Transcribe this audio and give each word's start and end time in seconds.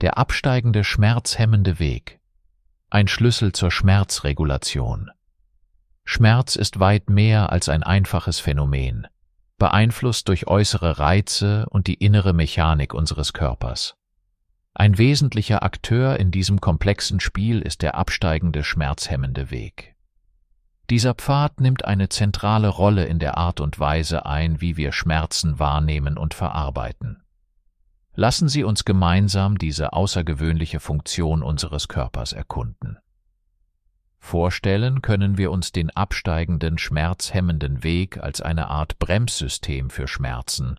Der 0.00 0.16
absteigende 0.16 0.82
schmerzhemmende 0.82 1.78
Weg. 1.78 2.20
Ein 2.88 3.06
Schlüssel 3.06 3.52
zur 3.52 3.70
Schmerzregulation. 3.70 5.10
Schmerz 6.06 6.56
ist 6.56 6.80
weit 6.80 7.10
mehr 7.10 7.52
als 7.52 7.68
ein 7.68 7.82
einfaches 7.82 8.40
Phänomen, 8.40 9.06
beeinflusst 9.58 10.26
durch 10.28 10.46
äußere 10.46 10.98
Reize 10.98 11.66
und 11.68 11.86
die 11.86 11.96
innere 12.02 12.32
Mechanik 12.32 12.94
unseres 12.94 13.34
Körpers. 13.34 13.94
Ein 14.72 14.96
wesentlicher 14.96 15.62
Akteur 15.62 16.18
in 16.18 16.30
diesem 16.30 16.62
komplexen 16.62 17.20
Spiel 17.20 17.60
ist 17.60 17.82
der 17.82 17.94
absteigende 17.94 18.64
schmerzhemmende 18.64 19.50
Weg. 19.50 19.96
Dieser 20.88 21.12
Pfad 21.12 21.60
nimmt 21.60 21.84
eine 21.84 22.08
zentrale 22.08 22.68
Rolle 22.68 23.04
in 23.04 23.18
der 23.18 23.36
Art 23.36 23.60
und 23.60 23.78
Weise 23.78 24.24
ein, 24.24 24.62
wie 24.62 24.78
wir 24.78 24.92
Schmerzen 24.92 25.58
wahrnehmen 25.58 26.16
und 26.16 26.32
verarbeiten. 26.32 27.22
Lassen 28.20 28.50
Sie 28.50 28.64
uns 28.64 28.84
gemeinsam 28.84 29.56
diese 29.56 29.94
außergewöhnliche 29.94 30.78
Funktion 30.78 31.42
unseres 31.42 31.88
Körpers 31.88 32.34
erkunden. 32.34 32.98
Vorstellen 34.18 35.00
können 35.00 35.38
wir 35.38 35.50
uns 35.50 35.72
den 35.72 35.88
absteigenden, 35.88 36.76
schmerzhemmenden 36.76 37.82
Weg 37.82 38.18
als 38.18 38.42
eine 38.42 38.68
Art 38.68 38.98
Bremssystem 38.98 39.88
für 39.88 40.06
Schmerzen, 40.06 40.76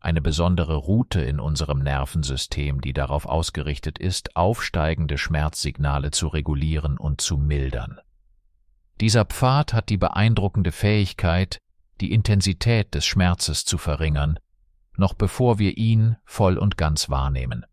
eine 0.00 0.22
besondere 0.22 0.76
Route 0.76 1.20
in 1.20 1.40
unserem 1.40 1.80
Nervensystem, 1.80 2.80
die 2.80 2.94
darauf 2.94 3.26
ausgerichtet 3.26 3.98
ist, 3.98 4.34
aufsteigende 4.34 5.18
Schmerzsignale 5.18 6.10
zu 6.10 6.28
regulieren 6.28 6.96
und 6.96 7.20
zu 7.20 7.36
mildern. 7.36 8.00
Dieser 9.02 9.26
Pfad 9.26 9.74
hat 9.74 9.90
die 9.90 9.98
beeindruckende 9.98 10.72
Fähigkeit, 10.72 11.58
die 12.00 12.14
Intensität 12.14 12.94
des 12.94 13.04
Schmerzes 13.04 13.66
zu 13.66 13.76
verringern, 13.76 14.38
noch 14.98 15.14
bevor 15.14 15.58
wir 15.58 15.76
ihn 15.78 16.16
voll 16.24 16.58
und 16.58 16.76
ganz 16.76 17.08
wahrnehmen. 17.08 17.64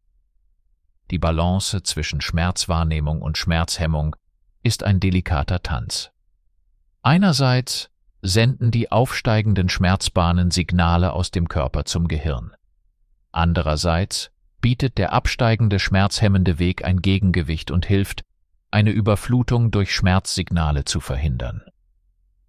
Die 1.11 1.19
Balance 1.19 1.83
zwischen 1.83 2.21
Schmerzwahrnehmung 2.21 3.21
und 3.21 3.37
Schmerzhemmung 3.37 4.15
ist 4.63 4.83
ein 4.83 4.99
delikater 4.99 5.61
Tanz. 5.61 6.11
Einerseits 7.03 7.89
senden 8.21 8.71
die 8.71 8.91
aufsteigenden 8.91 9.69
Schmerzbahnen 9.69 10.49
Signale 10.49 11.13
aus 11.13 11.29
dem 11.29 11.47
Körper 11.47 11.85
zum 11.85 12.07
Gehirn. 12.07 12.53
Andererseits 13.31 14.31
bietet 14.61 14.97
der 14.97 15.13
absteigende 15.13 15.79
schmerzhemmende 15.79 16.57
Weg 16.57 16.83
ein 16.83 17.01
Gegengewicht 17.01 17.69
und 17.69 17.85
hilft, 17.85 18.23
eine 18.71 18.89
Überflutung 18.89 19.69
durch 19.69 19.93
Schmerzsignale 19.93 20.85
zu 20.85 20.99
verhindern. 20.99 21.61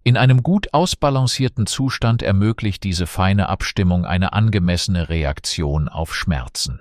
In 0.07 0.15
einem 0.15 0.41
gut 0.41 0.73
ausbalancierten 0.73 1.67
Zustand 1.67 2.23
ermöglicht 2.23 2.85
diese 2.85 3.07
feine 3.07 3.49
Abstimmung 3.49 4.05
eine 4.05 4.31
angemessene 4.31 5.09
Reaktion 5.09 5.89
auf 5.89 6.15
Schmerzen. 6.15 6.79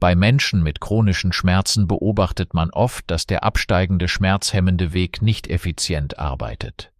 Bei 0.00 0.16
Menschen 0.16 0.64
mit 0.64 0.80
chronischen 0.80 1.32
Schmerzen 1.32 1.86
beobachtet 1.86 2.54
man 2.54 2.70
oft, 2.70 3.08
dass 3.08 3.26
der 3.26 3.44
absteigende 3.44 4.08
schmerzhemmende 4.08 4.92
Weg 4.92 5.22
nicht 5.22 5.46
effizient 5.46 6.18
arbeitet. 6.18 6.90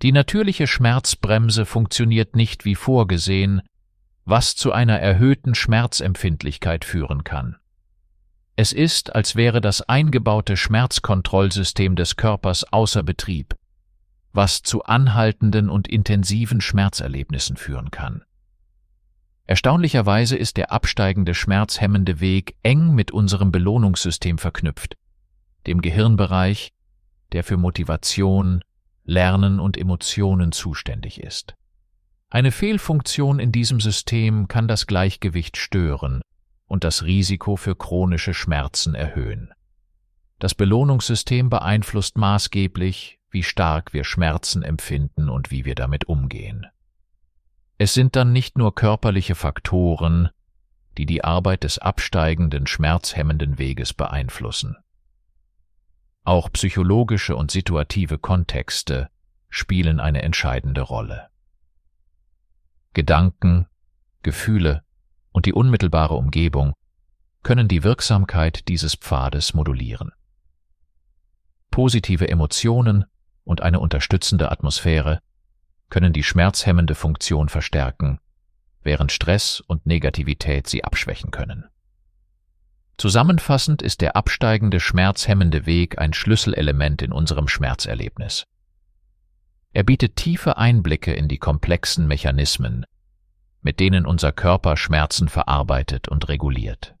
Die 0.00 0.12
natürliche 0.12 0.66
Schmerzbremse 0.66 1.66
funktioniert 1.66 2.34
nicht 2.34 2.64
wie 2.64 2.76
vorgesehen, 2.76 3.60
was 4.24 4.56
zu 4.56 4.72
einer 4.72 4.98
erhöhten 4.98 5.54
Schmerzempfindlichkeit 5.54 6.86
führen 6.86 7.22
kann. 7.22 7.56
Es 8.56 8.72
ist, 8.72 9.14
als 9.14 9.36
wäre 9.36 9.60
das 9.60 9.82
eingebaute 9.82 10.56
Schmerzkontrollsystem 10.56 11.96
des 11.96 12.16
Körpers 12.16 12.64
außer 12.72 13.02
Betrieb, 13.02 13.56
was 14.32 14.62
zu 14.62 14.84
anhaltenden 14.84 15.68
und 15.68 15.88
intensiven 15.88 16.60
Schmerzerlebnissen 16.60 17.56
führen 17.56 17.90
kann. 17.90 18.22
Erstaunlicherweise 19.46 20.36
ist 20.36 20.56
der 20.56 20.70
absteigende 20.70 21.34
schmerzhemmende 21.34 22.20
Weg 22.20 22.54
eng 22.62 22.94
mit 22.94 23.10
unserem 23.10 23.50
Belohnungssystem 23.50 24.38
verknüpft, 24.38 24.96
dem 25.66 25.82
Gehirnbereich, 25.82 26.72
der 27.32 27.42
für 27.42 27.56
Motivation, 27.56 28.62
Lernen 29.04 29.58
und 29.58 29.76
Emotionen 29.76 30.52
zuständig 30.52 31.20
ist. 31.20 31.54
Eine 32.28 32.52
Fehlfunktion 32.52 33.40
in 33.40 33.50
diesem 33.50 33.80
System 33.80 34.46
kann 34.46 34.68
das 34.68 34.86
Gleichgewicht 34.86 35.56
stören 35.56 36.20
und 36.66 36.84
das 36.84 37.02
Risiko 37.02 37.56
für 37.56 37.74
chronische 37.74 38.34
Schmerzen 38.34 38.94
erhöhen. 38.94 39.52
Das 40.38 40.54
Belohnungssystem 40.54 41.50
beeinflusst 41.50 42.16
maßgeblich, 42.16 43.18
wie 43.30 43.42
stark 43.42 43.92
wir 43.92 44.04
Schmerzen 44.04 44.62
empfinden 44.62 45.28
und 45.28 45.50
wie 45.50 45.64
wir 45.64 45.74
damit 45.74 46.04
umgehen. 46.04 46.66
Es 47.78 47.94
sind 47.94 48.16
dann 48.16 48.32
nicht 48.32 48.58
nur 48.58 48.74
körperliche 48.74 49.34
Faktoren, 49.34 50.28
die 50.98 51.06
die 51.06 51.24
Arbeit 51.24 51.64
des 51.64 51.78
absteigenden, 51.78 52.66
schmerzhemmenden 52.66 53.58
Weges 53.58 53.94
beeinflussen. 53.94 54.76
Auch 56.24 56.52
psychologische 56.52 57.36
und 57.36 57.50
situative 57.50 58.18
Kontexte 58.18 59.08
spielen 59.48 60.00
eine 60.00 60.22
entscheidende 60.22 60.82
Rolle. 60.82 61.28
Gedanken, 62.92 63.66
Gefühle 64.22 64.82
und 65.32 65.46
die 65.46 65.54
unmittelbare 65.54 66.14
Umgebung 66.14 66.74
können 67.42 67.68
die 67.68 67.82
Wirksamkeit 67.82 68.68
dieses 68.68 68.94
Pfades 68.94 69.54
modulieren. 69.54 70.12
Positive 71.70 72.28
Emotionen 72.28 73.06
und 73.44 73.62
eine 73.62 73.80
unterstützende 73.80 74.50
Atmosphäre 74.50 75.20
können 75.88 76.12
die 76.12 76.22
schmerzhemmende 76.22 76.94
Funktion 76.94 77.48
verstärken, 77.48 78.20
während 78.82 79.12
Stress 79.12 79.60
und 79.60 79.86
Negativität 79.86 80.66
sie 80.68 80.84
abschwächen 80.84 81.30
können. 81.30 81.66
Zusammenfassend 82.96 83.82
ist 83.82 84.02
der 84.02 84.14
absteigende 84.14 84.78
schmerzhemmende 84.78 85.66
Weg 85.66 85.98
ein 85.98 86.12
Schlüsselelement 86.12 87.02
in 87.02 87.12
unserem 87.12 87.48
Schmerzerlebnis. 87.48 88.44
Er 89.72 89.84
bietet 89.84 90.16
tiefe 90.16 90.58
Einblicke 90.58 91.12
in 91.12 91.26
die 91.28 91.38
komplexen 91.38 92.06
Mechanismen, 92.06 92.84
mit 93.62 93.80
denen 93.80 94.04
unser 94.04 94.32
Körper 94.32 94.76
Schmerzen 94.76 95.28
verarbeitet 95.28 96.08
und 96.08 96.28
reguliert. 96.28 96.94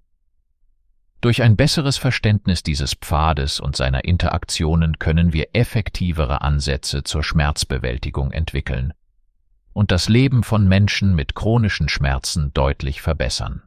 Durch 1.20 1.42
ein 1.42 1.56
besseres 1.56 1.98
Verständnis 1.98 2.62
dieses 2.62 2.94
Pfades 2.94 3.60
und 3.60 3.76
seiner 3.76 4.04
Interaktionen 4.04 4.98
können 4.98 5.32
wir 5.34 5.48
effektivere 5.52 6.40
Ansätze 6.40 7.04
zur 7.04 7.22
Schmerzbewältigung 7.22 8.32
entwickeln 8.32 8.94
und 9.72 9.90
das 9.90 10.08
Leben 10.08 10.42
von 10.42 10.66
Menschen 10.66 11.14
mit 11.14 11.34
chronischen 11.34 11.88
Schmerzen 11.88 12.52
deutlich 12.54 13.02
verbessern. 13.02 13.62